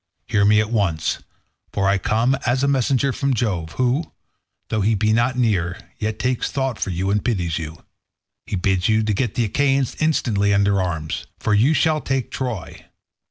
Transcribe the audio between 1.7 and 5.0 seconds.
for I come as a messenger from Jove, who, though he